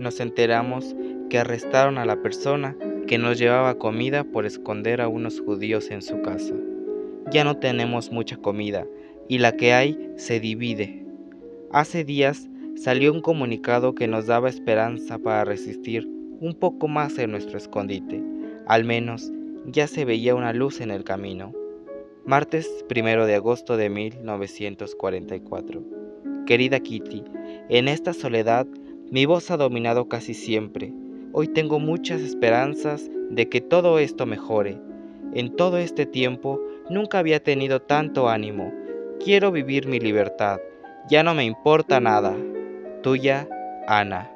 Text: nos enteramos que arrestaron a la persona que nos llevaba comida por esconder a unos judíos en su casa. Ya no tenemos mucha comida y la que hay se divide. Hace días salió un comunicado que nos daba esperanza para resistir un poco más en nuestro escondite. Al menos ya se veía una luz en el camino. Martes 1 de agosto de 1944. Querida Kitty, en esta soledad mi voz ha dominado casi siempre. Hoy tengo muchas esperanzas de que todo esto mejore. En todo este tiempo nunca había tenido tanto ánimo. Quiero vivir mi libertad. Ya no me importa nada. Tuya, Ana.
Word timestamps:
nos 0.00 0.18
enteramos 0.18 0.96
que 1.28 1.38
arrestaron 1.38 1.98
a 1.98 2.06
la 2.06 2.20
persona 2.20 2.76
que 3.06 3.18
nos 3.18 3.38
llevaba 3.38 3.78
comida 3.78 4.24
por 4.24 4.46
esconder 4.46 5.00
a 5.00 5.08
unos 5.08 5.40
judíos 5.40 5.90
en 5.90 6.02
su 6.02 6.20
casa. 6.22 6.54
Ya 7.30 7.44
no 7.44 7.58
tenemos 7.58 8.10
mucha 8.10 8.36
comida 8.36 8.86
y 9.28 9.38
la 9.38 9.52
que 9.52 9.72
hay 9.72 10.10
se 10.16 10.40
divide. 10.40 11.04
Hace 11.70 12.02
días 12.02 12.48
salió 12.74 13.12
un 13.12 13.20
comunicado 13.20 13.94
que 13.94 14.08
nos 14.08 14.26
daba 14.26 14.48
esperanza 14.48 15.18
para 15.18 15.44
resistir 15.44 16.08
un 16.40 16.54
poco 16.54 16.88
más 16.88 17.18
en 17.18 17.30
nuestro 17.30 17.58
escondite. 17.58 18.22
Al 18.66 18.84
menos 18.84 19.30
ya 19.66 19.86
se 19.86 20.04
veía 20.04 20.34
una 20.34 20.52
luz 20.52 20.80
en 20.80 20.90
el 20.90 21.04
camino. 21.04 21.52
Martes 22.24 22.84
1 22.90 23.26
de 23.26 23.34
agosto 23.34 23.76
de 23.76 23.90
1944. 23.90 25.82
Querida 26.46 26.80
Kitty, 26.80 27.22
en 27.68 27.86
esta 27.86 28.12
soledad 28.12 28.66
mi 29.10 29.26
voz 29.26 29.50
ha 29.50 29.56
dominado 29.56 30.08
casi 30.08 30.34
siempre. 30.34 30.92
Hoy 31.32 31.48
tengo 31.48 31.80
muchas 31.80 32.20
esperanzas 32.20 33.10
de 33.30 33.48
que 33.48 33.60
todo 33.60 33.98
esto 33.98 34.24
mejore. 34.24 34.78
En 35.34 35.56
todo 35.56 35.78
este 35.78 36.06
tiempo 36.06 36.60
nunca 36.88 37.18
había 37.18 37.42
tenido 37.42 37.82
tanto 37.82 38.28
ánimo. 38.28 38.72
Quiero 39.22 39.50
vivir 39.50 39.88
mi 39.88 39.98
libertad. 39.98 40.60
Ya 41.08 41.24
no 41.24 41.34
me 41.34 41.44
importa 41.44 41.98
nada. 41.98 42.36
Tuya, 43.02 43.48
Ana. 43.88 44.30